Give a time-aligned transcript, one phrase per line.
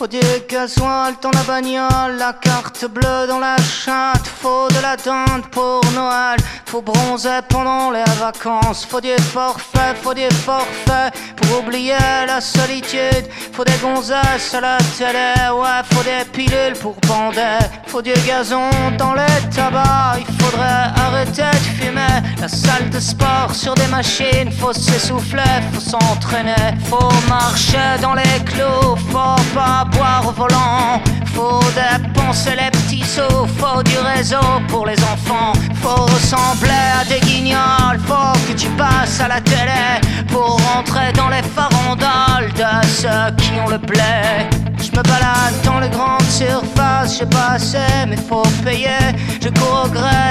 [0.00, 0.18] Faut du
[0.48, 4.26] gasoil dans la bagnole, la carte bleue dans la chatte.
[4.40, 6.38] Faut de la dinde pour Noël,
[6.70, 8.86] faut bronzer pendant les vacances.
[8.88, 11.98] Faut du forfait, faut du forfait pour oublier
[12.28, 13.26] la solitude.
[13.52, 17.58] Faut des gonzesses à la télé, ouais, faut des pilules pour bander.
[17.88, 22.16] Faut du gazon dans les tabacs, il faudrait arrêter de fumer.
[22.40, 26.66] La salle de sport sur des machines, faut s'essouffler, faut s'entraîner.
[26.88, 31.02] Faut marcher dans les clous, faut pas boire au volant.
[31.34, 35.52] Faut dépenser les petits sous, faut du réseau pour les enfants.
[35.82, 41.28] Faut ressembler à des guignols, faut que tu passes à la télé pour rentrer dans
[41.28, 44.48] les farandoles de ceux qui ont le blé.
[44.78, 47.78] Je me balade dans les grandes surfaces, j'ai pas assez,
[48.08, 49.14] mais faut payer.
[49.42, 49.88] Je cours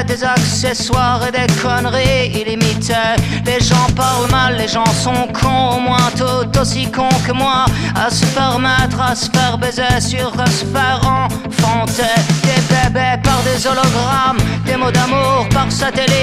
[0.08, 3.16] des accessoires et des conneries illimitées.
[3.46, 7.66] Les gens parlent mal, les gens sont cons, au moins tout aussi cons que moi.
[7.96, 12.16] À se faire mettre, à se faire baiser, sur à se faire enfanter.
[12.44, 16.19] Des bébés par des hologrammes, des mots d'amour par satellite.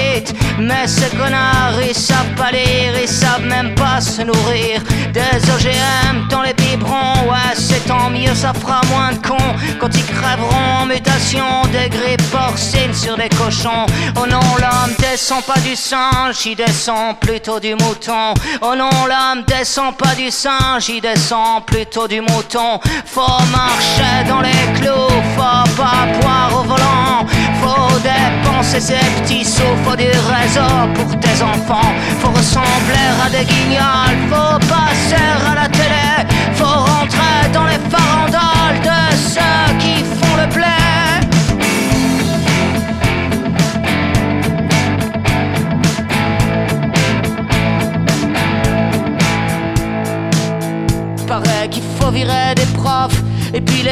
[0.59, 4.81] Mais ces connards, ils savent pas lire, ils savent même pas se nourrir.
[5.13, 9.95] Des OGM dans les biberons, ouais, c'est tant mieux, ça fera moins de cons quand
[9.95, 13.85] ils crèveront en mutation des grippes porcines sur des cochons.
[14.15, 18.33] Oh non, l'homme descend pas du singe, il descend plutôt du mouton.
[18.61, 22.79] Oh non, l'homme descend pas du singe, il descend plutôt du mouton.
[23.05, 27.25] Faut marcher dans les clous, faut pas boire au volant.
[27.61, 31.93] Faut dépenser ses petits sous, faut du réseau pour tes enfants.
[32.19, 36.07] Faut ressembler à des guignols, faut passer à la télé.
[36.53, 39.86] Faut rentrer dans les farandoles de ceux qui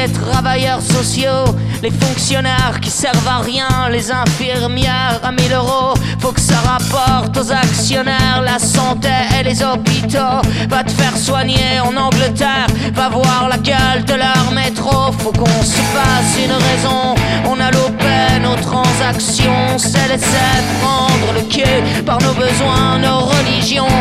[0.06, 1.46] les travailleurs sociaux,
[1.82, 5.94] les fonctionnaires qui servent à rien, les infirmières à 1000 euros.
[6.20, 9.08] Faut que ça rapporte aux actionnaires la santé
[9.38, 10.40] et les hôpitaux.
[10.68, 15.12] Va te faire soigner en Angleterre, va voir la gueule de leur métro.
[15.18, 17.14] Faut qu'on se fasse une raison.
[17.48, 20.46] On a loupé nos transactions, s'est laissé
[20.80, 23.96] prendre le cul par nos besoins, nos religions.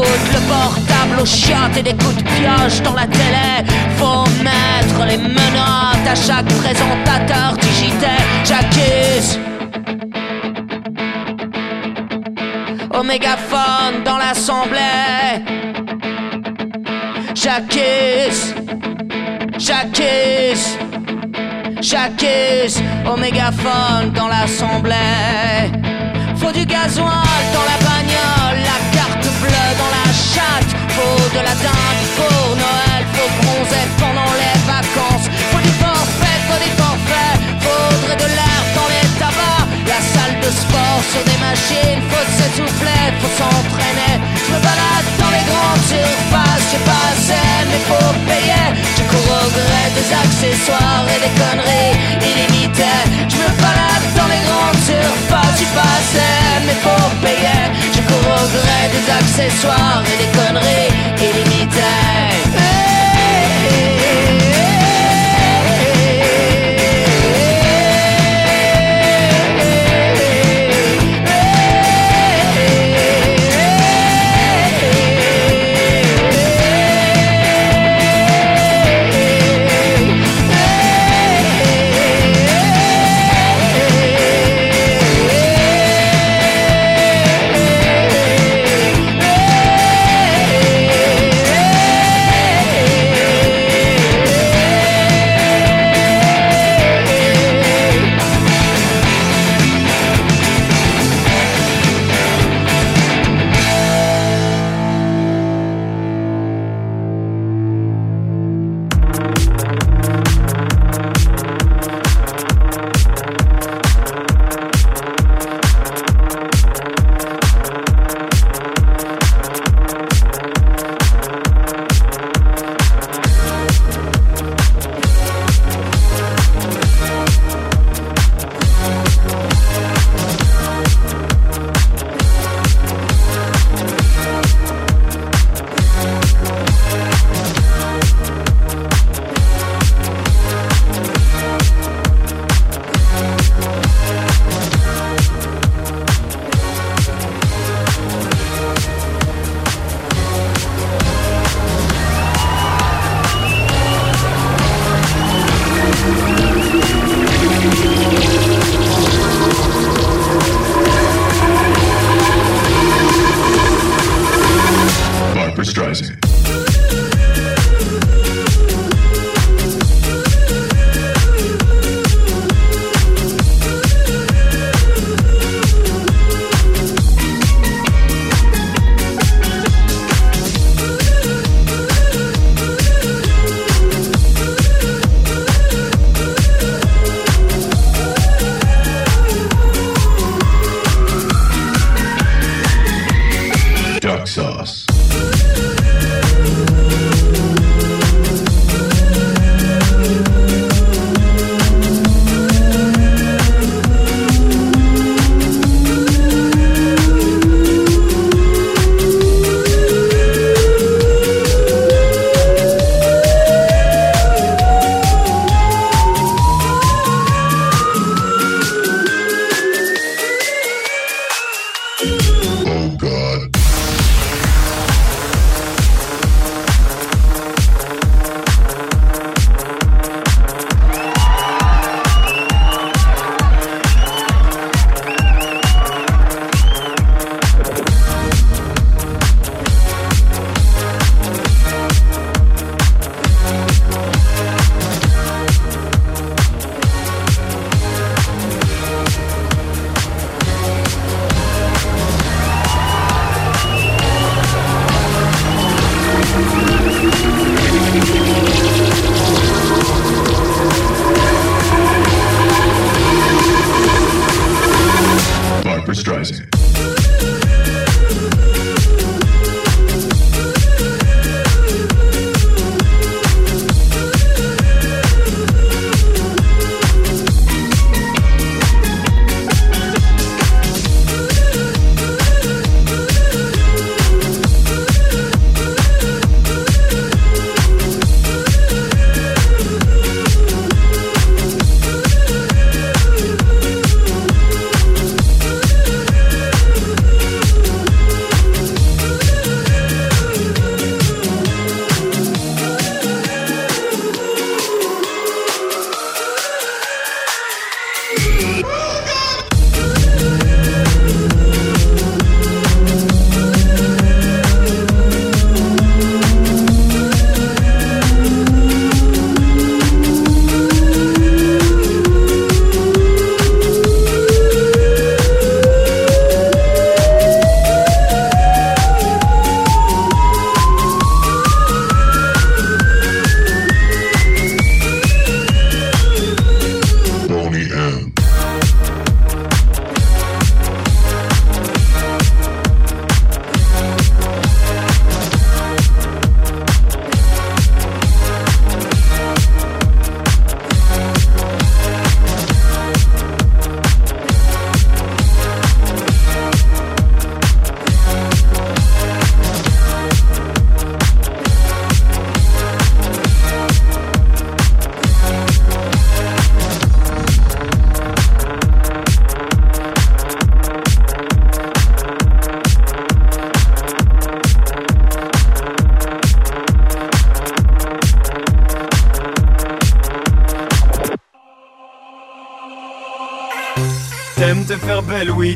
[0.00, 3.66] Le portable aux chiottes et des coups de pioche dans la télé.
[3.96, 8.22] Faut mettre les menottes à chaque présentateur digitaire.
[8.44, 9.40] J'accuse.
[12.96, 15.42] Au mégaphone dans l'assemblée.
[17.34, 18.54] J'accuse.
[19.58, 20.78] J'accuse.
[21.80, 22.80] J'accuse.
[23.12, 25.72] Au mégaphone dans l'assemblée.
[26.36, 28.64] Faut du gasoil dans la bagnole,
[30.08, 35.28] Faut de la dinde pour Noël, faut bronzer pendant les vacances.
[35.52, 39.68] Faut du forfait, faut des forfaits, faudrait de l'air dans les tabacs.
[39.86, 44.16] La salle de sport sur des machines, faut s'essouffler, faut s'entraîner.
[44.32, 48.66] Je me balade dans les grandes surfaces, j'ai pas assez, mais faut payer.
[48.96, 49.48] Je cours
[49.92, 51.94] des accessoires et des conneries
[52.24, 53.04] illimitées.
[53.28, 57.68] Je me balade dans les grandes surfaces, j'ai pas assez, mais faut payer.
[58.18, 60.90] Des accessoires et des conneries
[61.20, 62.37] illimitées.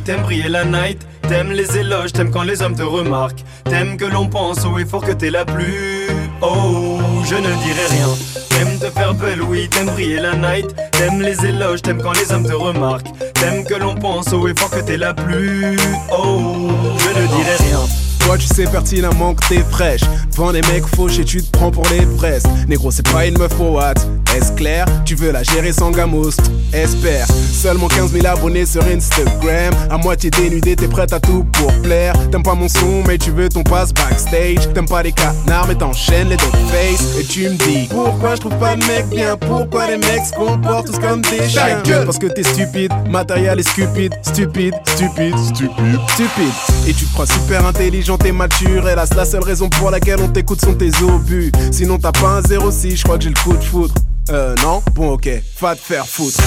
[0.04, 4.04] T'aimes briller la night, t'aimes les éloges, t'aimes quand les hommes te remarquent, t'aimes que
[4.04, 6.08] l'on pense au effort que t'es la plus.
[6.40, 8.08] Oh, je ne dirai rien.
[8.50, 12.32] T'aimes te faire belle, oui, t'aimes briller la night, t'aimes les éloges, t'aimes quand les
[12.32, 15.78] hommes te remarquent, t'aimes que l'on pense au effort que t'es la plus.
[16.10, 17.80] Oh, je ne dirai rien.
[18.24, 21.84] Toi tu sais pertinemment que t'es fraîche Devant des mecs fauchés tu te prends pour
[21.90, 23.94] les fraises Négro c'est pas une meuf pour what
[24.36, 24.86] Est-ce clair?
[25.04, 26.30] Tu veux la gérer sans gamos?
[26.72, 27.26] Espère.
[27.28, 29.74] Seulement 15 000 abonnés sur Instagram.
[29.90, 32.14] À moitié dénudé t'es prête à tout pour plaire.
[32.30, 34.72] T'aimes pas mon son mais tu veux ton passe backstage.
[34.72, 37.18] T'aimes pas les canards mais t'enchaînes les dog face.
[37.18, 39.36] Et tu me dis Pourquoi je trouve pas de mec bien?
[39.36, 41.82] Pourquoi les mecs se comportent tous comme des chiens?
[42.04, 42.92] Parce que t'es stupide.
[43.08, 44.14] Matériel est stupide.
[44.22, 46.00] Stupide Stupide Stupide.
[46.08, 46.52] Stupide.
[46.88, 48.88] Et tu te crois super intelligent t'es mature.
[48.88, 51.52] Hélas, la seule raison pour laquelle on t'écoute sont tes obus.
[51.70, 53.94] Sinon, t'as pas un 06, je crois que j'ai le coup de foudre.
[54.30, 54.82] Euh, non?
[54.94, 55.28] Bon, ok,
[55.60, 56.38] va te faire foutre.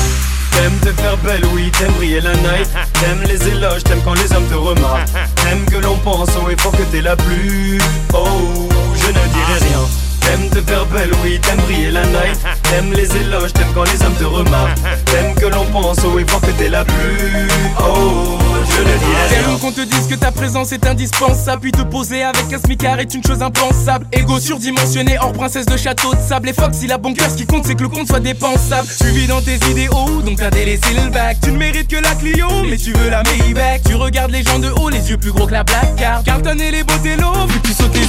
[0.52, 2.70] T'aimes te faire belle, oui, t'aimes briller la night.
[2.94, 5.10] T'aimes les éloges, t'aimes quand les hommes te remarquent.
[5.44, 7.80] T'aimes que l'on pense au effort que t'es la plus.
[8.14, 9.82] Oh, je ne dirai rien.
[10.26, 12.40] T'aimes te faire belle, oui, t'aimes briller la night.
[12.64, 14.80] T'aimes les éloges, t'aimes quand les hommes te remarquent.
[15.06, 17.48] T'aimes que l'on pense haut et fort que t'es la plus.
[17.80, 19.44] Oh, je ne dirai rien.
[19.44, 21.62] T'aimes qu'on te dise que ta présence est indispensable.
[21.62, 24.08] Puis te poser avec un smicard est une chose impensable.
[24.12, 26.50] Ego surdimensionné, hors princesse de château de sable.
[26.50, 28.88] Et Fox, il a bon cœur, ce qui compte, c'est que le compte soit dépensable.
[29.00, 31.38] Tu vis dans tes idéaux, donc t'as délaissé le bac.
[31.44, 33.84] Tu ne mérites que la Clio, mais tu veux la Maybach.
[33.86, 36.24] Tu regardes les gens de haut, les yeux plus gros que la Black Card.
[36.24, 36.84] Carlton et les
[37.16, 38.06] lots, vu que tu sautes les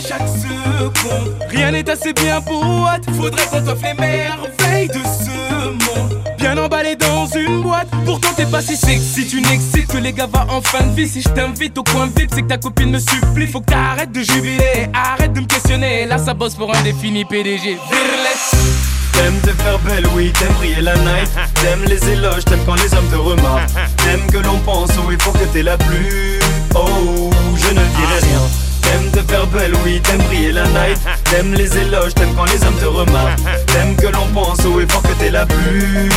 [0.00, 1.34] chaque seconde.
[1.48, 6.22] Rien n'est assez bien pour what Faudrait qu'on t'offre les merveilles de ce monde.
[6.38, 9.26] Bien emballé dans une boîte, pourtant t'es pas si sexy.
[9.26, 11.08] Tu n'excites que les gars va en fin de vie.
[11.08, 13.46] Si je t'invite au coin vite, c'est que ta copine me supplie.
[13.46, 16.06] Faut que t'arrêtes de jubiler, arrête de me questionner.
[16.06, 17.78] Là, ça bosse pour un défini PDG.
[17.90, 18.54] Virless.
[19.12, 21.28] T'aimes te faire belle, oui, t'aimes briller la night.
[21.54, 23.70] T'aimes les éloges, t'aimes quand les hommes te remarquent.
[23.96, 26.38] T'aimes que l'on pense, oui, faut que t'es la plus.
[26.74, 28.67] Oh, je ne dirai rien.
[28.88, 30.98] T'aimes te faire belle, oui, t'aimes briller la night.
[31.24, 33.38] T'aimes les éloges, t'aimes quand les hommes te remarquent.
[33.66, 36.08] T'aimes que l'on pense, oui, faut que t'es la plus.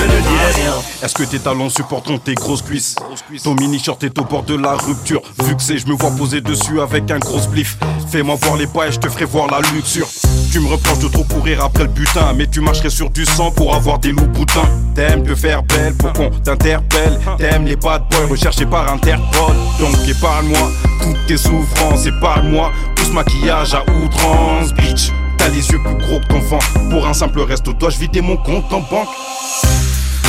[0.00, 0.74] Je ne dirai rien.
[1.02, 2.96] Est-ce que tes talons supporteront tes grosses cuisses?
[3.42, 5.20] Ton mini-short est au bord de la rupture.
[5.44, 7.76] Vu que c'est, je me vois poser dessus avec un gros spliff.
[8.10, 10.08] Fais-moi voir les pas et je te ferai voir la luxure.
[10.52, 13.50] Tu me reproches de trop courir après le butin, mais tu marcherais sur du sang
[13.50, 14.68] pour avoir des loups boutins.
[14.94, 17.18] T'aimes te faire belle pour qu'on t'interpelle.
[17.38, 19.54] T'aimes les bad boys recherchés par Interpol.
[19.78, 20.70] Donc épargne-moi
[21.02, 25.12] toutes tes souffrances, épargne-moi tout ce maquillage à outrance, bitch.
[25.38, 26.58] T'as les yeux plus gros que ton vent.
[26.90, 29.08] Pour un simple resto, dois-je vider mon compte en banque?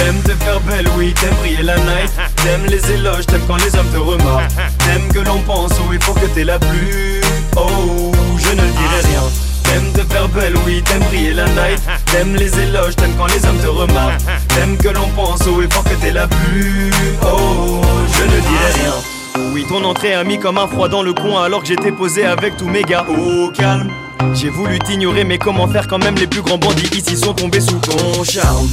[0.01, 2.12] T'aimes te faire belle, oui, t'aimes briller la night.
[2.38, 4.50] T'aimes les éloges, t'aimes quand les hommes te remarquent.
[4.79, 7.22] T'aimes que l'on pense, oui, faut que t'es la plus.
[7.55, 9.22] Oh, je ne dirai rien.
[9.63, 11.81] T'aimes te faire belle, oui, t'aimes briller la night.
[12.05, 14.22] T'aimes les éloges, t'aimes quand les hommes te remarquent.
[14.48, 16.91] T'aimes que l'on pense, oui, faut que t'es la plus.
[17.22, 17.81] Oh,
[18.12, 19.51] je ne dirai rien.
[19.53, 22.25] Oui, ton entrée a mis comme un froid dans le coin alors que j'étais posé
[22.25, 23.05] avec tous mes gars.
[23.08, 23.91] Au calme.
[24.33, 27.61] J'ai voulu t'ignorer, mais comment faire quand même les plus grands bandits ici sont tombés
[27.61, 28.67] sous ton charme?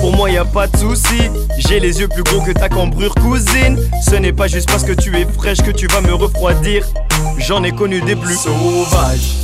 [0.00, 3.14] Pour moi y a pas de souci, j'ai les yeux plus gros que ta cambrure
[3.14, 3.78] cousine.
[4.02, 6.86] Ce n'est pas juste parce que tu es fraîche que tu vas me refroidir.
[7.38, 9.36] J'en ai connu des plus sauvages.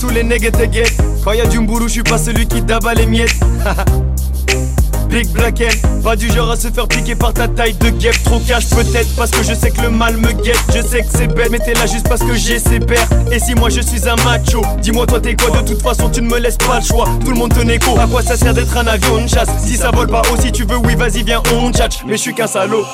[0.00, 1.00] Tous les nègres te guettent.
[1.24, 3.38] Quand y a du mboulou, je suis pas celui qui tabat les miettes.
[5.10, 5.62] Big Black
[6.04, 8.22] Pas du genre à se faire piquer par ta taille de guêpe.
[8.22, 10.60] Trop cash peut-être parce que je sais que le mal me guette.
[10.74, 13.08] Je sais que c'est bête mais t'es là juste parce que j'ai ses pères.
[13.32, 15.60] Et si moi je suis un macho Dis-moi toi t'es quoi?
[15.60, 17.08] De toute façon tu ne me laisses pas le choix.
[17.24, 17.98] Tout le monde te négo.
[17.98, 19.48] À quoi ça sert d'être un avion de chasse?
[19.64, 22.34] Si ça vole pas aussi tu veux oui vas-y viens on tchatch Mais je suis
[22.34, 22.84] qu'un salaud.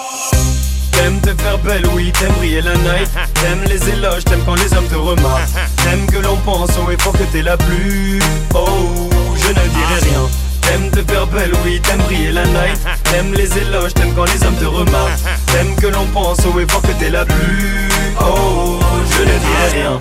[0.93, 3.11] T'aimes te faire belle, oui, t'aimes briller la night.
[3.35, 5.51] T'aimes les éloges, t'aimes quand les hommes te remarquent.
[5.85, 8.19] T'aimes que l'on pense au effort que t'es la plus
[8.55, 10.23] Oh, je ne dirai rien.
[10.63, 11.01] T'aimes te
[11.81, 15.87] t'aimes briller la night T'aimes les éloges, t'aimes quand les hommes te remarquent T'aimes que
[15.87, 17.89] l'on pense au effort que t'es la plus
[18.21, 18.79] Oh,
[19.11, 20.01] je ne dirai rien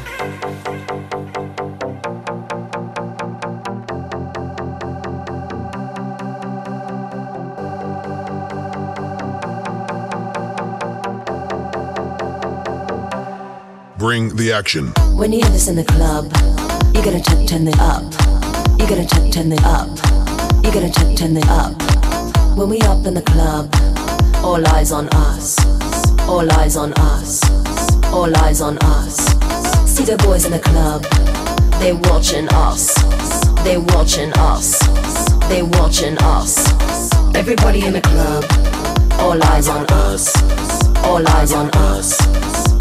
[13.98, 14.94] Bring the action.
[15.15, 16.25] When you hear this in the club,
[16.94, 18.03] you gotta turn it up.
[18.77, 20.14] You gotta turn it up.
[20.65, 21.74] You gotta turn it up.
[22.57, 23.69] When we up in the club,
[24.43, 25.60] all eyes on us.
[26.27, 27.39] All eyes on us.
[28.05, 29.15] All eyes on us.
[29.88, 31.03] See the boys in the club,
[31.79, 32.95] they watching us.
[33.63, 34.79] They watching us.
[35.50, 36.57] They watching us.
[37.36, 38.43] Everybody in the club,
[39.19, 40.34] all eyes on us.
[41.05, 42.54] All eyes on us.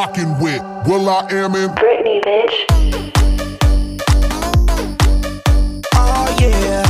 [0.00, 2.54] rocking with Will I Am in Britney, bitch.
[5.94, 6.82] Oh yeah.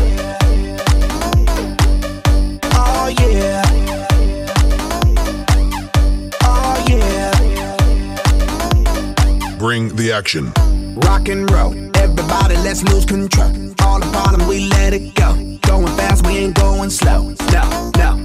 [2.73, 3.63] Oh yeah.
[6.45, 7.33] Oh yeah.
[9.59, 10.53] Bring the action.
[11.05, 11.75] Rock and roll.
[11.97, 13.51] Everybody, let's lose control.
[13.83, 15.35] All the problems, we let it go.
[15.63, 17.35] Going fast, we ain't going slow.
[17.51, 18.20] No, no, hey, yo.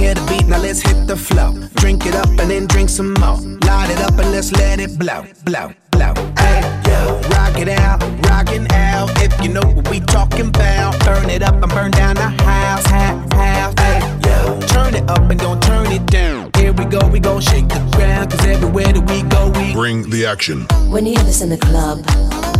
[0.00, 1.52] Hear the beat, now let's hit the flow.
[1.74, 3.36] Drink it up and then drink some more.
[3.68, 6.14] Light it up and let's let it blow, blow, blow.
[6.38, 7.20] Hey, yo.
[7.36, 9.10] Rock it out, rockin' out.
[9.20, 10.98] If you know what we talking about.
[11.04, 13.74] Burn it up and burn down the house, house, house.
[13.78, 14.58] Hey, yo.
[14.68, 16.50] Turn it up and don't turn it down.
[16.56, 18.30] Here we go, we gon' shake the ground.
[18.30, 20.64] Cause everywhere that we go, we Bring the action.
[20.88, 21.98] When you hear this in the club,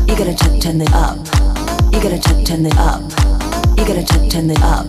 [0.07, 1.17] you gotta turn it up.
[1.91, 3.01] You gotta ch- turn it up.
[3.79, 4.87] You gotta ch- turn it up.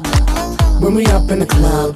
[0.82, 1.96] When we up in the club,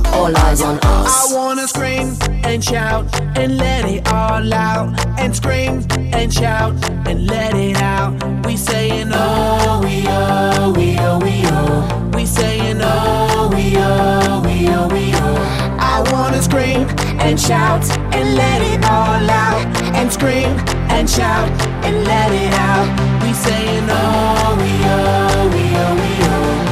[0.13, 1.31] All eyes on us.
[1.33, 3.05] I wanna scream and shout
[3.37, 4.87] and let it all out.
[5.19, 6.73] And scream and shout
[7.07, 8.13] and let it out.
[8.45, 12.11] We saying oh, we oh, we oh, we oh.
[12.15, 15.77] We saying oh, we oh, we oh, we oh.
[15.79, 16.87] I wanna scream
[17.25, 19.65] and shout and let it all out.
[19.95, 20.53] And scream
[20.95, 21.49] and shout
[21.85, 22.87] and let it out.
[23.23, 26.67] We saying oh, we oh, we oh, we oh.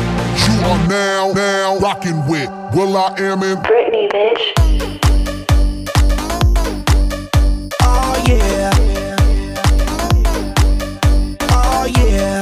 [0.45, 2.38] You are now, now rocking with
[2.71, 4.43] Will I Am in Britney, bitch.
[7.81, 8.69] Oh yeah.
[11.49, 12.39] Oh yeah.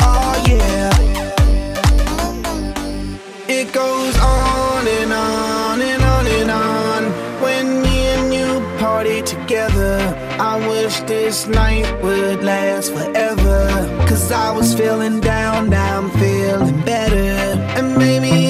[0.00, 0.90] Oh yeah.
[3.48, 7.04] It goes on and on and on and on
[7.42, 9.98] when me and you party together.
[10.38, 13.39] I wish this night would last forever.
[14.30, 17.58] Cause I was feeling down, now I'm feeling better.
[17.76, 18.49] And maybe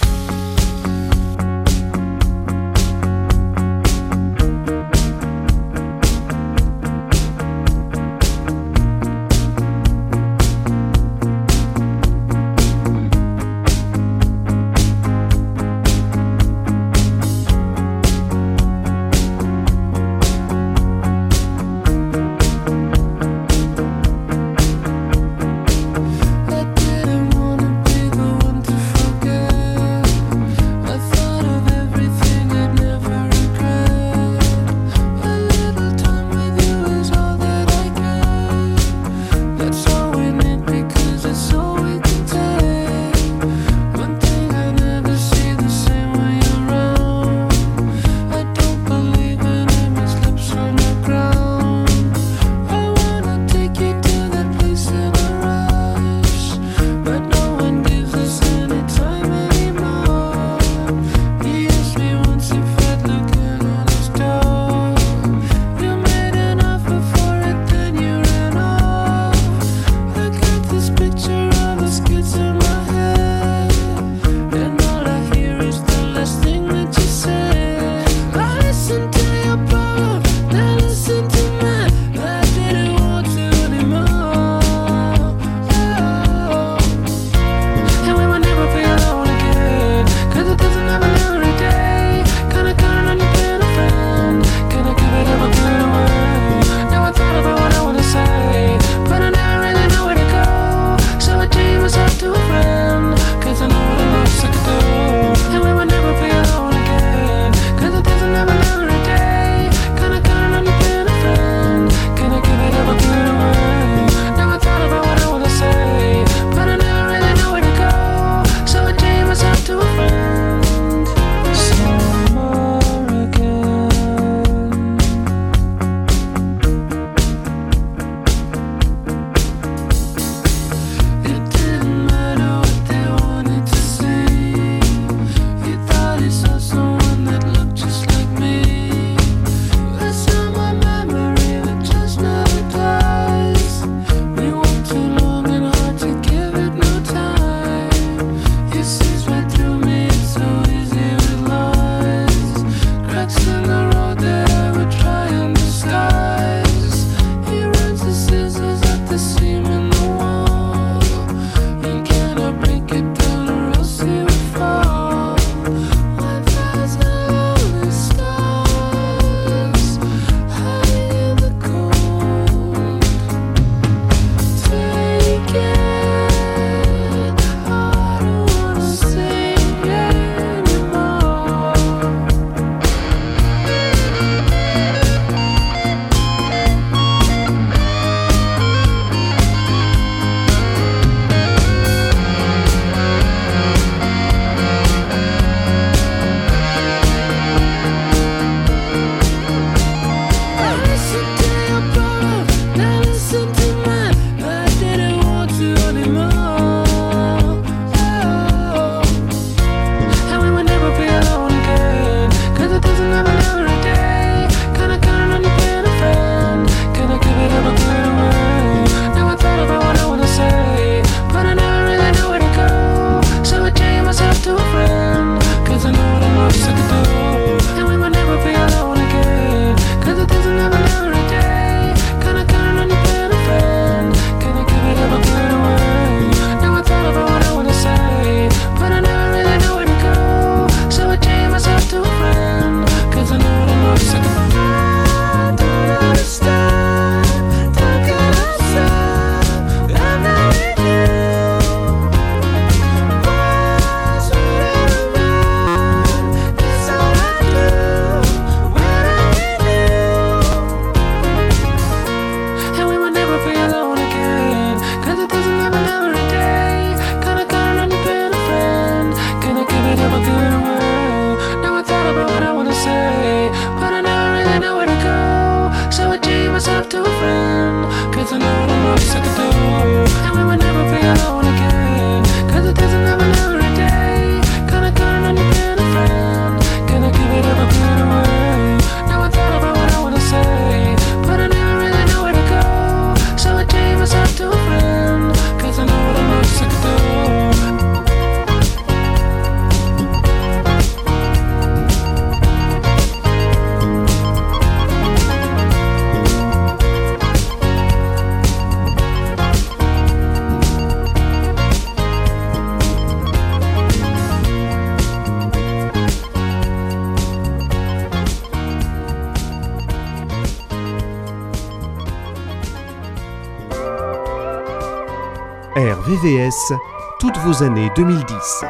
[326.11, 326.73] RVVS,
[327.19, 328.69] toutes vos années 2010.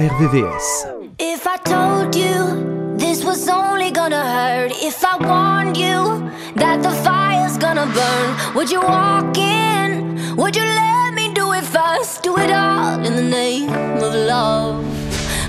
[0.00, 0.88] RVVS.
[1.20, 6.90] If I told you this was only gonna hurt, if I warned you that the
[7.04, 10.18] fire's gonna burn, would you walk in?
[10.36, 12.24] Would you let me do it first?
[12.24, 13.70] Do it all in the name
[14.02, 14.84] of love.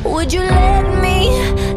[0.06, 1.32] Would you let me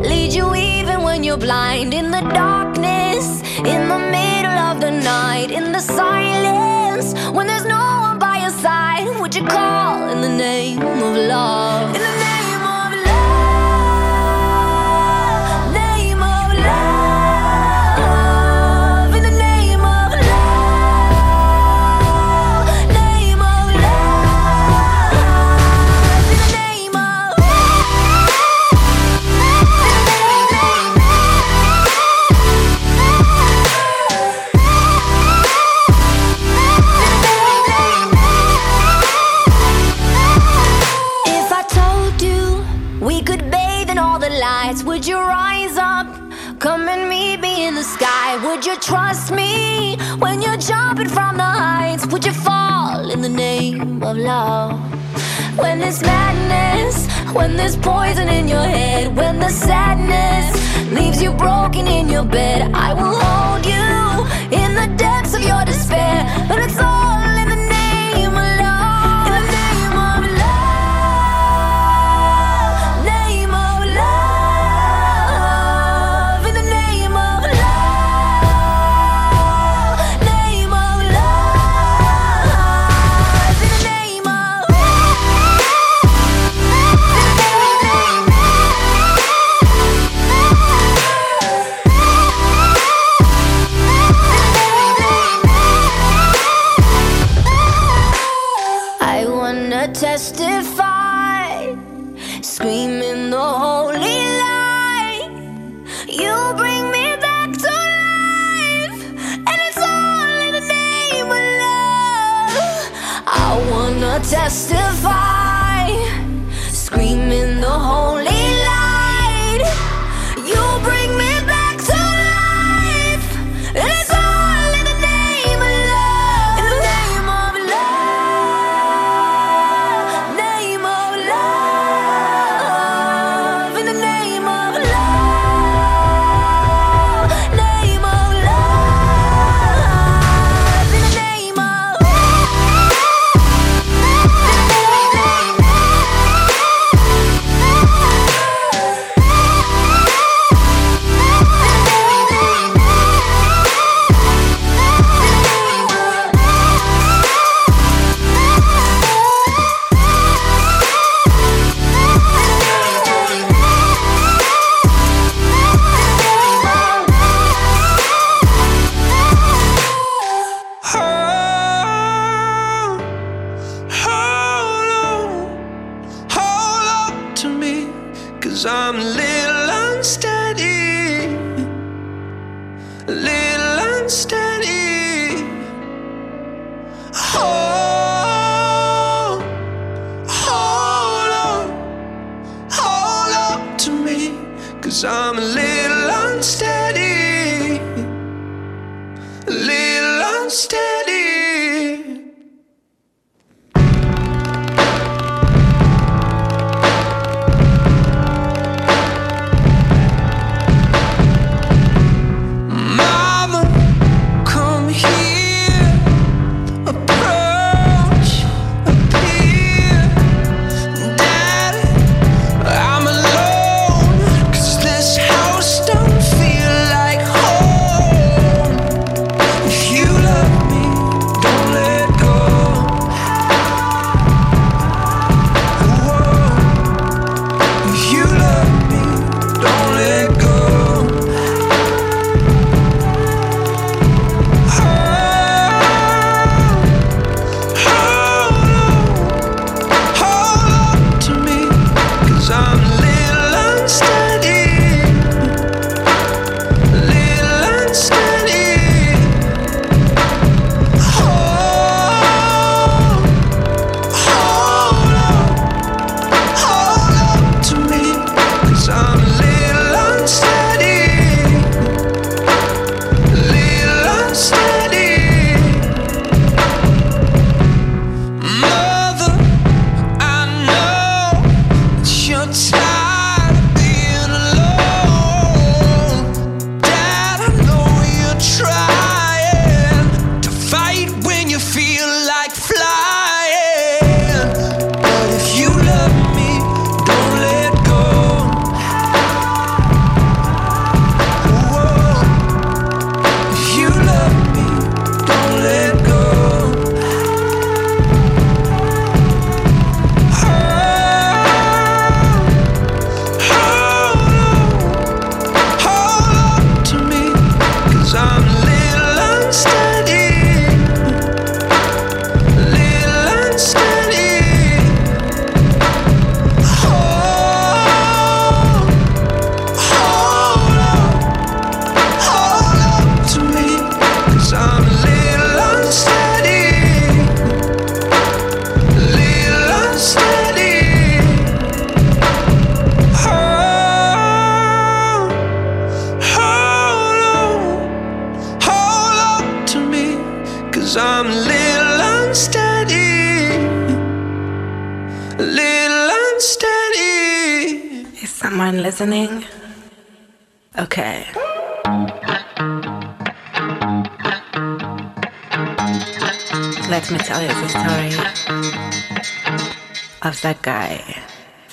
[0.07, 1.95] lead you even when you're blind?
[1.95, 6.64] In the darkness, in the middle of the night, in the silence,
[9.49, 12.24] Call in the name of love.
[44.45, 46.07] Lights, would you rise up?
[46.65, 48.29] Come and meet me in the sky.
[48.47, 52.05] Would you trust me when you're jumping from the heights?
[52.11, 54.73] Would you fall in the name of love?
[55.63, 56.95] When there's madness,
[57.39, 60.47] when there's poison in your head, when the sadness
[60.99, 63.89] leaves you broken in your bed, I will hold you
[64.61, 66.19] in the depths of your despair.
[66.49, 67.04] But it's all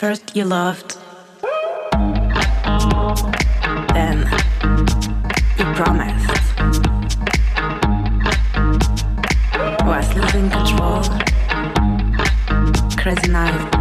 [0.01, 0.97] First you loved,
[3.93, 4.17] then
[5.59, 6.57] you promised.
[9.85, 11.03] Was losing control,
[12.97, 13.80] crazy night.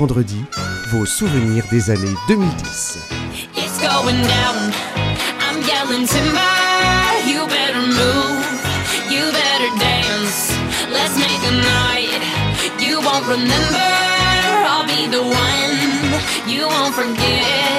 [0.00, 0.46] vendredis,
[0.88, 3.02] vos souvenirs des années 2010.
[3.54, 4.72] It's going down.
[5.44, 6.40] I'm yelling timber.
[7.26, 8.40] You better move.
[9.10, 10.56] You better dance.
[10.90, 12.22] Let's make a night.
[12.80, 13.90] You won't remember.
[14.70, 15.76] I'll be the one.
[16.48, 17.69] You won't forget.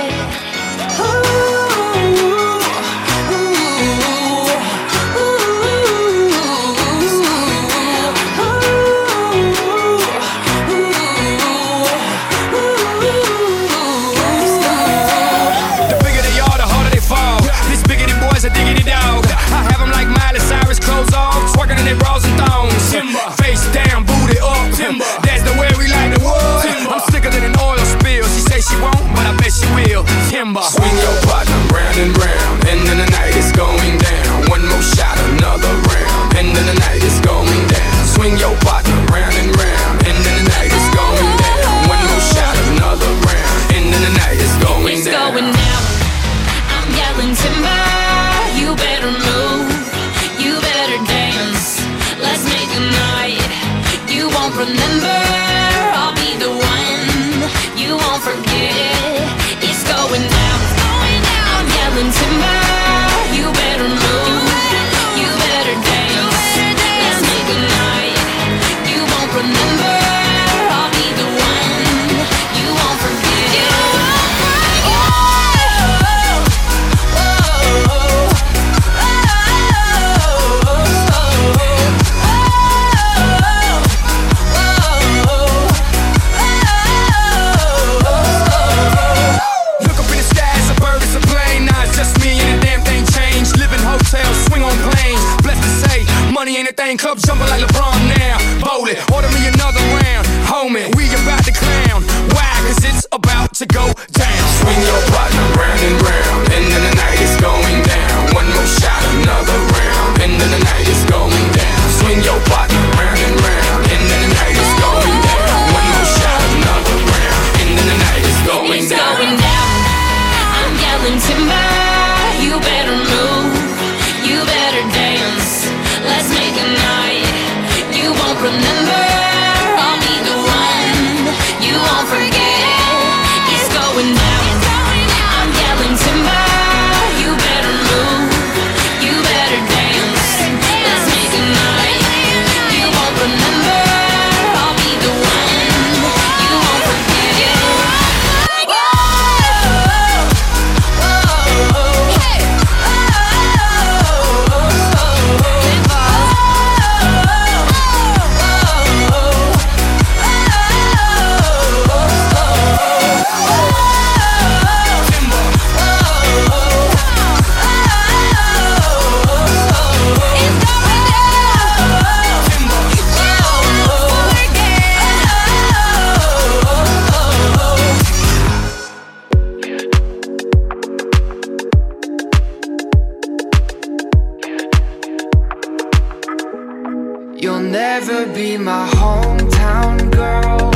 [187.61, 190.71] You'll never be my hometown girl.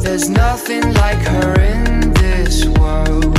[0.00, 3.36] There's nothing like her in this world.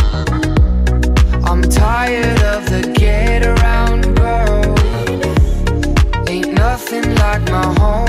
[1.44, 4.76] I'm tired of the get around girl.
[6.30, 8.05] Ain't nothing like my home.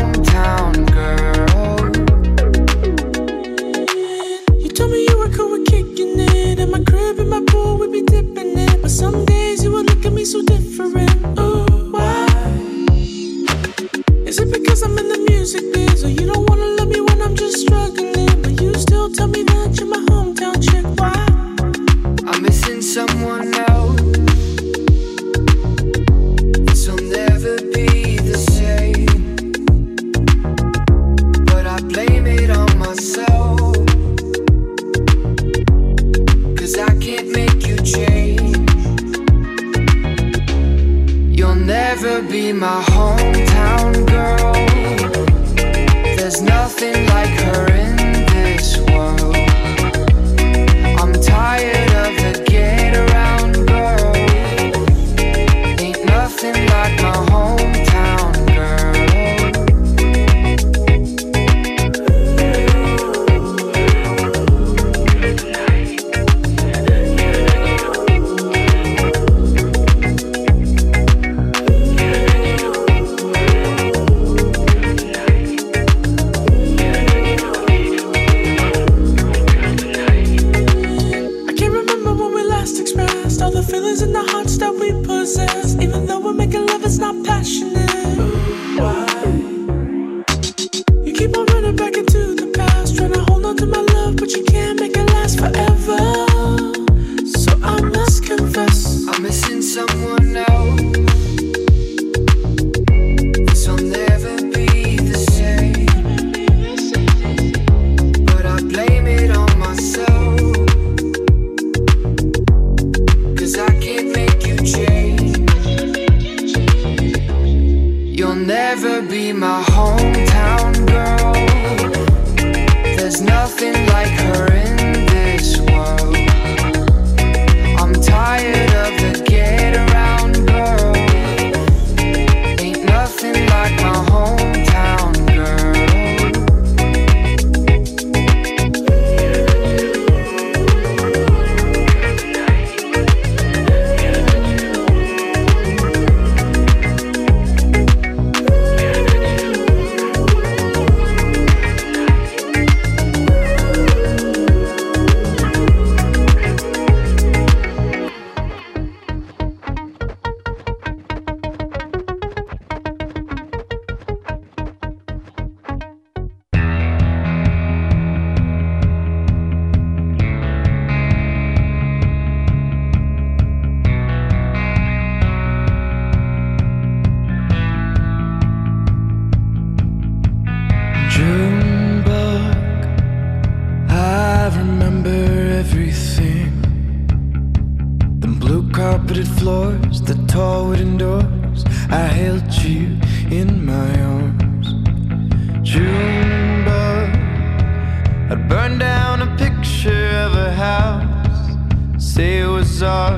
[198.36, 201.56] I'd burn down a picture of a house,
[201.96, 203.16] say it was ours.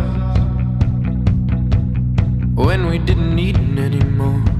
[2.55, 4.58] When we didn't need it anymore.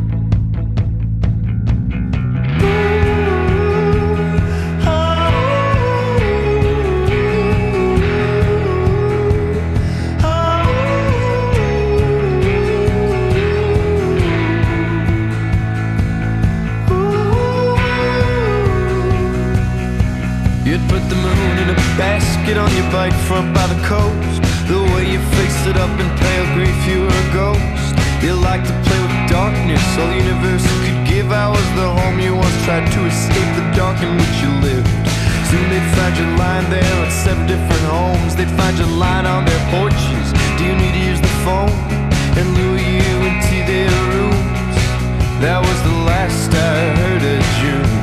[22.49, 24.43] Basket on your bike front by the coast.
[24.69, 27.95] The way you faced it up in pale grief, you were a ghost.
[28.23, 31.31] You like to play with darkness, all universe could give.
[31.33, 34.89] I was the home you once tried to escape the dark in which you lived.
[35.49, 38.37] Soon they'd find you lying there at seven different homes.
[38.37, 40.27] They'd find you lying on their porches.
[40.57, 41.73] Do you need to use the phone
[42.39, 44.77] and lure you into their rooms?
[45.41, 47.98] That was the last I heard of June.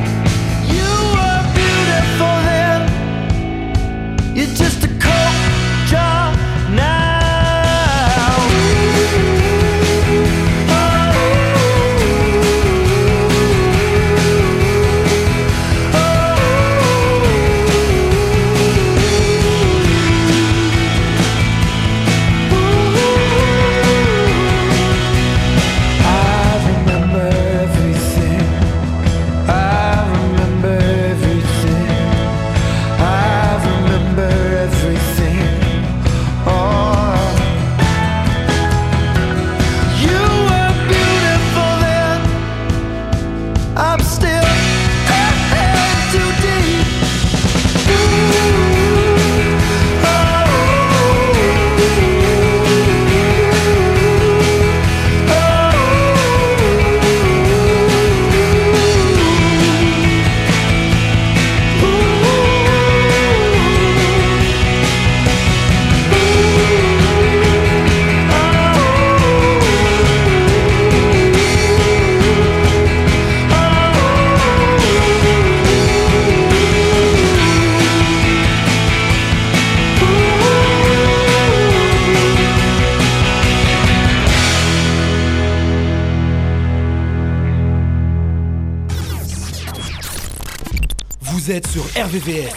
[92.15, 92.53] RVVS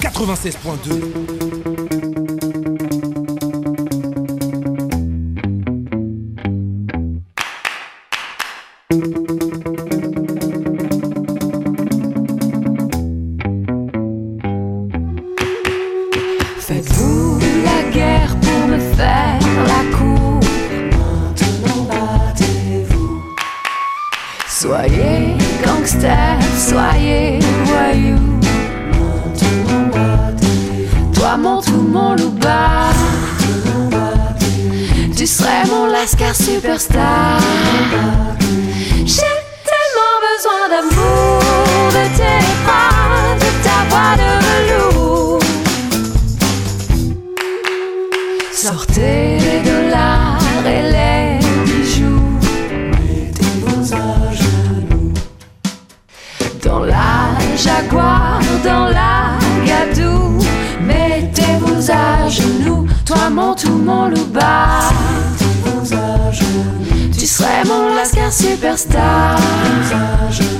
[0.00, 1.41] 96.2.
[69.12, 70.51] superstar.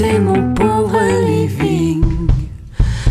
[0.00, 2.02] Quitter mon pauvre living.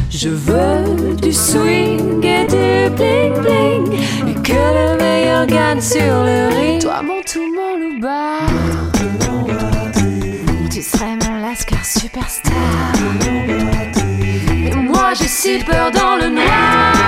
[0.09, 3.93] Je veux du swing et du bling bling,
[4.27, 6.81] et que le meilleur gagne sur le ring.
[6.81, 8.39] Toi, mon tout, mon louba.
[10.71, 12.53] Tu serais mon lascar superstar.
[14.65, 16.98] Et moi, j'ai si peur dans le noir.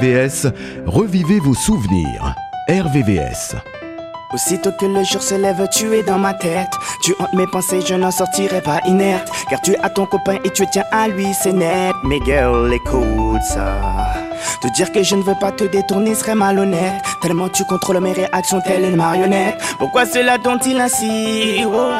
[0.00, 0.46] RVVS,
[0.86, 2.34] revivez vos souvenirs.
[2.70, 3.54] RVVS.
[4.32, 6.70] Aussitôt que le jour se lève, tu es dans ma tête.
[7.04, 9.28] Tu hantes mes pensées, je n'en sortirai pas inerte.
[9.50, 11.94] Car tu as ton copain et tu tiens à lui, c'est net.
[12.04, 13.76] Mais girl, écoute ça.
[14.62, 17.02] Te dire que je ne veux pas te détourner serait malhonnête.
[17.20, 19.60] Tellement tu contrôles mes réactions, telle une marionnette.
[19.78, 21.90] Pourquoi cela dont-il ainsi Oh.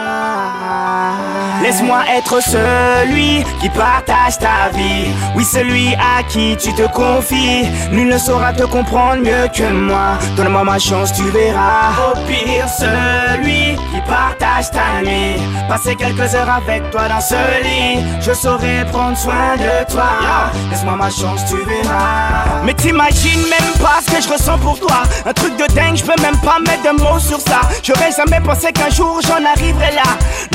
[1.63, 5.11] Laisse-moi être celui qui partage ta vie.
[5.37, 7.69] Oui, celui à qui tu te confies.
[7.93, 10.19] Nul ne saura te comprendre mieux que moi.
[10.37, 11.91] Donne-moi ma chance, tu verras.
[12.11, 15.41] Au pire, celui qui partage ta nuit.
[15.69, 18.05] Passer quelques heures avec toi dans ce lit.
[18.21, 20.51] Je saurai prendre soin de toi.
[20.71, 22.63] Laisse-moi ma chance, tu verras.
[22.65, 25.03] Mais t'imagines même pas ce que je ressens pour toi.
[25.27, 27.61] Un truc de dingue, je peux même pas mettre de mots sur ça.
[27.83, 30.03] J'aurais jamais pensé qu'un jour j'en arriverais là.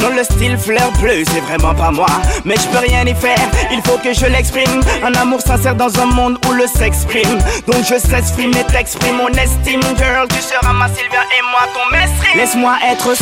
[0.01, 2.07] Non, le style fleur bleue, c'est vraiment pas moi.
[2.43, 3.39] Mais je peux rien y faire,
[3.71, 4.81] il faut que je l'exprime.
[5.03, 7.39] Un amour sincère dans un monde où le s'exprime.
[7.67, 10.27] Donc je s'exprime et t'exprime mon estime, girl.
[10.29, 12.25] Tu seras ma Sylvia et moi ton mestre.
[12.35, 13.15] Laisse-moi être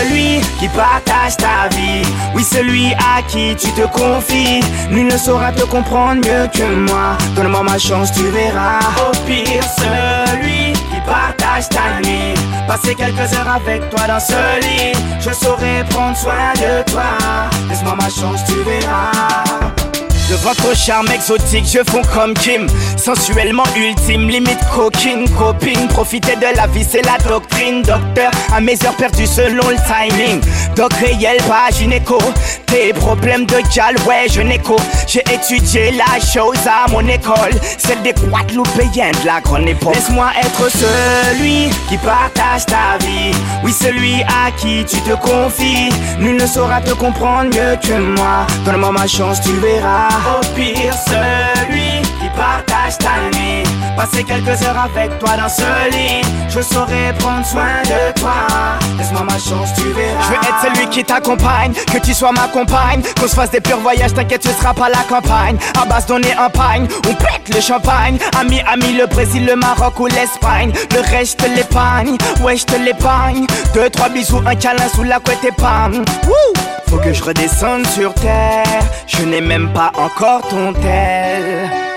[0.00, 2.02] celui qui partage ta vie.
[2.34, 4.60] Oui, celui à qui tu te confies.
[4.90, 7.16] Nul ne saura te comprendre mieux que moi.
[7.34, 8.80] Donne-moi ma chance, tu verras.
[8.98, 12.34] Au pire, celui qui partage ta nuit.
[12.66, 14.92] Passer quelques heures avec toi dans ce lit.
[15.20, 17.02] Je saurai prendre soin de toi.
[17.68, 19.79] Laisse-moi ma chance, tu verras.
[20.30, 22.68] De votre charme exotique, je fonds comme Kim.
[22.96, 25.88] Sensuellement ultime, limite coquine, copine.
[25.88, 27.82] Profiter de la vie, c'est la doctrine.
[27.82, 30.40] Docteur, à mes heures perdues selon le timing.
[30.76, 32.18] Doc réel, pas gynéco.
[32.66, 34.76] Tes problèmes de gal, ouais, je n'écho.
[35.08, 37.50] J'ai étudié la chose à mon école.
[37.78, 39.96] Celle des Guadeloupéens de la grande époque.
[39.96, 43.36] Laisse-moi être celui qui partage ta vie.
[43.64, 45.90] Oui, celui à qui tu te confies.
[46.20, 48.46] Nul ne saura te comprendre mieux que moi.
[48.64, 52.02] Donne-moi ma chance, tu verras vampire, celui
[52.40, 53.62] partage ta nuit.
[53.96, 56.22] Passer quelques heures avec toi dans ce lit.
[56.48, 58.38] Je saurai prendre soin de toi.
[58.98, 60.22] Laisse-moi ma chance, tu verras.
[60.22, 63.02] Je veux être celui qui t'accompagne, que tu sois ma compagne.
[63.18, 65.58] Qu'on se fasse des purs voyages, t'inquiète, ce sera pas la campagne.
[65.80, 68.18] À base donner un pagne, on pète le champagne.
[68.40, 70.72] Ami, ami, le Brésil, le Maroc ou l'Espagne.
[70.94, 73.46] Le reste, je l'épargne, ouais, je te l'épargne.
[73.74, 76.04] Deux, trois bisous, un câlin sous la couette et pam.
[76.88, 78.82] Faut que je redescende sur terre.
[79.06, 81.89] Je n'ai même pas encore ton tel.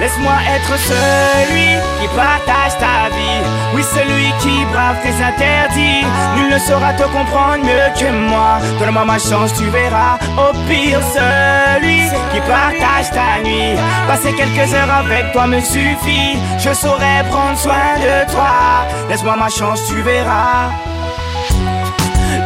[0.00, 1.68] Laisse-moi être celui
[2.00, 3.42] qui partage ta vie.
[3.74, 6.04] Oui, celui qui brave tes interdits.
[6.36, 8.58] Nul ne saura te comprendre mieux que moi.
[8.78, 10.18] Donne-moi ma chance, tu verras.
[10.36, 13.76] Au pire, celui qui partage ta nuit.
[14.08, 16.38] Passer quelques heures avec toi me suffit.
[16.58, 18.86] Je saurai prendre soin de toi.
[19.08, 20.70] Laisse-moi ma chance, tu verras.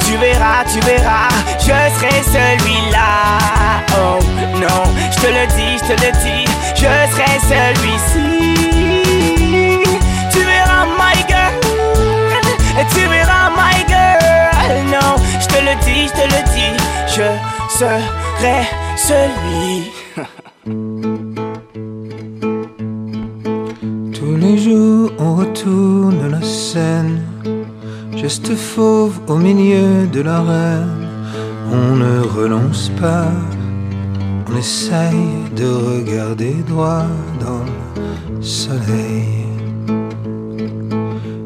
[0.07, 1.29] Tu verras, tu verras,
[1.61, 3.39] je serai celui-là.
[3.95, 4.19] Oh
[4.55, 6.51] non, je te le dis, je te le dis,
[6.81, 8.29] je serai celui-ci.
[10.33, 11.55] Tu verras, my girl,
[12.95, 14.77] tu verras, my girl.
[14.95, 15.13] Non,
[15.43, 16.75] je te le dis, je te le dis,
[17.17, 17.29] je
[17.79, 18.61] serai
[18.97, 19.73] celui.
[24.19, 27.23] Tous les jours on retourne la scène,
[28.17, 31.09] geste fauve au milieu de l'arène.
[31.73, 33.31] On ne relance pas,
[34.51, 37.07] on essaye de regarder droit
[37.41, 37.65] dans
[38.37, 39.47] le soleil.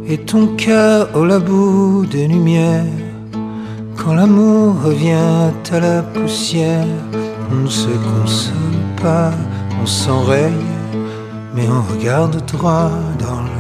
[0.06, 2.84] Et ton cœur au bout des lumières,
[3.96, 6.86] quand l'amour revient à la poussière,
[7.50, 9.30] on ne se console pas,
[9.82, 10.52] on s'enraye
[11.54, 13.51] mais on regarde droit dans le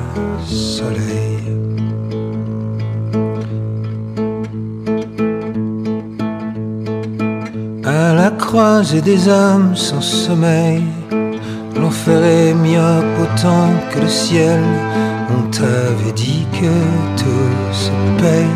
[8.62, 10.84] Croisée des hommes sans sommeil,
[11.74, 14.60] l'enfer est myope autant que le ciel.
[15.36, 16.74] On t'avait dit que
[17.20, 17.90] tout se
[18.22, 18.54] paye.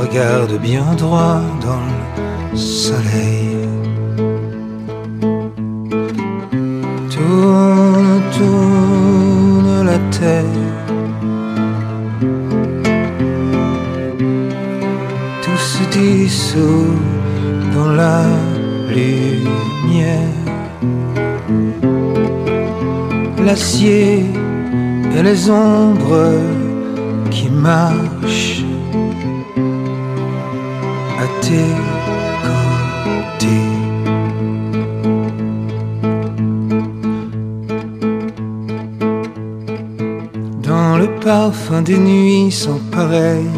[0.00, 1.84] Regarde bien droit dans
[2.50, 3.68] le soleil.
[7.10, 10.64] Tourne, tourne la terre.
[15.42, 16.96] Tout se dissout
[17.74, 18.24] dans la
[18.94, 20.18] lumière.
[23.44, 24.24] L'acier
[25.16, 26.32] et les ombres
[27.30, 28.64] qui marchent
[31.18, 31.74] à tes
[32.46, 33.70] côtés.
[40.62, 43.50] Dans le parfum des nuits sans pareil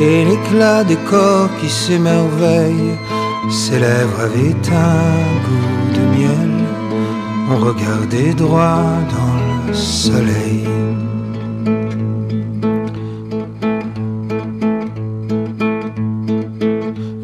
[0.00, 2.96] Et l'éclat des corps qui s'émerveillent
[3.50, 6.50] Ses lèvres avaient un goût de miel.
[7.50, 8.84] On regardait droit
[9.14, 10.64] dans le soleil.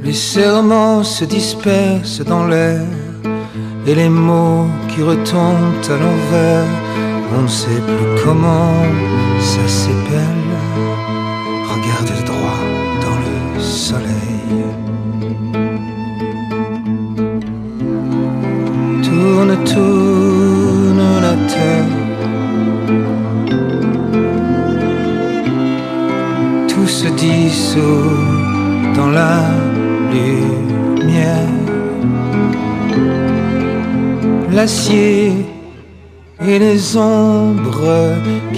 [0.02, 2.80] Les serments se dispersent dans l'air
[3.86, 6.70] Et les mots qui retombent à l'envers.
[7.36, 8.72] On ne sait plus comment
[9.40, 10.43] ça s'épelle.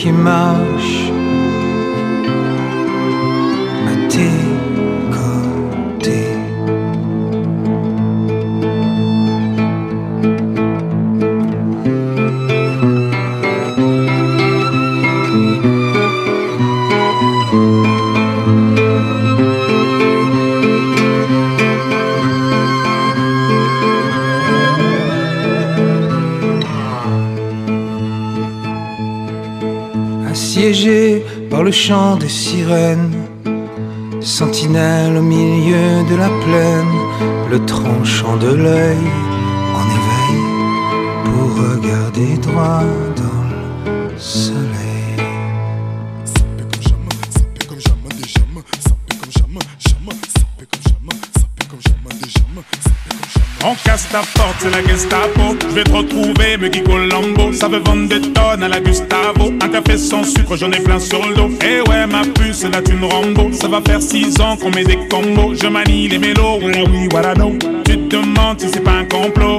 [0.06, 0.55] Ombres qui
[30.56, 33.12] assiégé par le chant des sirènes,
[34.22, 36.96] sentinelle au milieu de la plaine,
[37.50, 39.06] le tranchant de l'œil
[39.78, 40.40] en éveil
[41.24, 42.84] pour regarder droit
[43.16, 43.44] dans
[43.90, 44.65] le soleil.
[54.16, 55.56] Ta porte, c'est la Gestapo.
[55.68, 57.52] Je vais te retrouver, me Lambo.
[57.52, 59.52] Ça veut vendre des tonnes à la Gustavo.
[59.62, 61.50] Un café sans sucre, j'en ai plein sur le dos.
[61.62, 63.50] Eh ouais, ma puce, là tu me Rambo.
[63.52, 65.54] Ça va faire six ans qu'on met des combos.
[65.54, 67.58] Je manie les mélos, voilà oui, voilà non.
[67.84, 69.58] Tu te demandes si c'est pas un complot.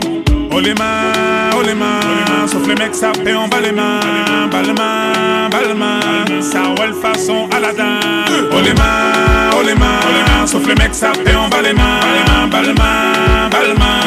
[0.51, 2.47] Oh les mains, oh les mains.
[2.47, 3.99] Sauf les mecs, ça fait en bas les mains.
[4.51, 6.41] Bas les mains, bas les mains.
[6.41, 7.99] Ça roule façon Aladdin.
[8.51, 10.47] Oh les mains, oh les mains.
[10.47, 12.47] Sauf les mecs, ça fait en bas les mains.
[12.49, 14.06] Bas les mains, bas les mains.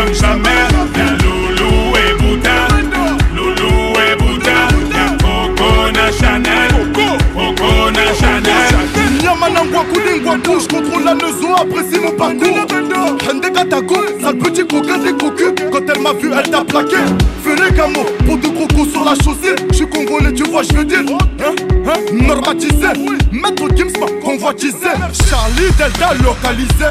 [0.00, 1.19] comme jamais.
[10.32, 12.66] Je contrôle la leçon, apprécie mon parcours.
[13.28, 15.52] Hende Katako, sale petit coquin des cocus.
[15.72, 16.98] Quand elle m'a vu, elle t'a plaqué.
[17.42, 19.56] Fais les gamos, pour de crocos sur la chaussée.
[19.72, 21.00] J'suis congolais, tu vois, j'veux dire.
[21.00, 21.54] Hein,
[21.84, 22.86] hein, normatisé.
[23.32, 24.90] Maître Gims m'a convoitisé.
[25.28, 26.86] Charlie Delta localisé.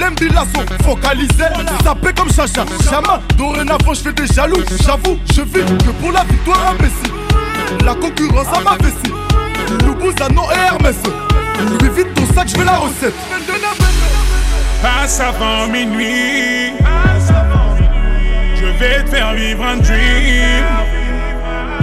[0.00, 1.44] L'embila sont focalisés.
[1.84, 3.20] Sapé comme Chacha, Chama.
[3.38, 4.64] Dorénavant, j'fais des jaloux.
[4.84, 7.84] J'avoue, je vis que pour la victoire imbécile.
[7.84, 9.14] La concurrence à ma vessie.
[9.86, 11.29] Loubouzanon et Hermès.
[11.68, 13.14] Lui vite ton sac, j'veux la recette.
[14.82, 16.72] Passe avant minuit.
[18.56, 20.64] Je vais te faire vivre un dream.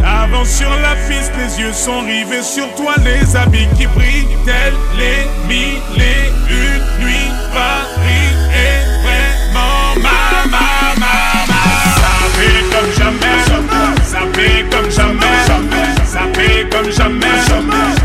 [0.03, 4.73] Avance sur la piste, les yeux sont rivés sur toi, les habits qui brillent, tels
[4.97, 7.31] les mille et une nuits.
[7.53, 8.26] Paris
[16.37, 17.39] fait comme jamais,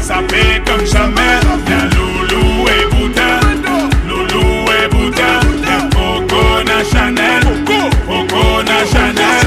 [0.01, 1.39] ça fait comme jamais.
[1.69, 3.41] Y'a Loulou et Bouddha,
[4.09, 5.33] Loulou et Bouddha,
[5.67, 9.45] y'a Coco na Chanel, Coco na Chanel.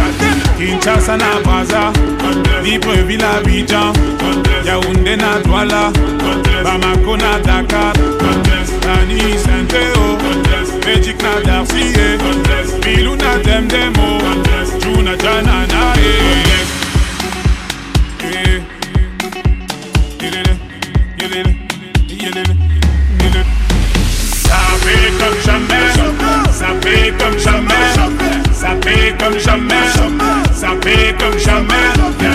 [0.58, 1.92] Kinshasa na Brazza,
[2.64, 3.94] Libreville Abidjan,
[4.66, 5.92] Yaoundé na Douala,
[6.64, 7.94] Bamako na Dakar,
[8.82, 10.18] Dani Saint-Théo,
[10.86, 11.94] Magic na Darcy,
[12.84, 14.20] Bilou na Demdemo,
[29.56, 32.35] jamais, ça paye comme jamais.